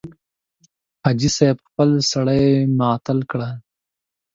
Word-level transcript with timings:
حاجي 1.03 1.29
صاحب 1.37 1.57
خپل 1.67 1.89
سړي 2.11 2.43
معطل 2.79 3.19
کړل. 3.31 3.51